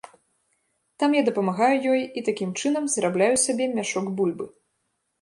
Там 1.03 1.09
я 1.17 1.21
дапамагаю 1.27 1.77
ёй 1.97 2.01
і 2.05 2.19
такім 2.31 2.57
чынам 2.59 2.83
зарабляю 2.97 3.31
сабе 3.47 3.65
мяшок 3.79 4.05
бульбы. 4.21 4.53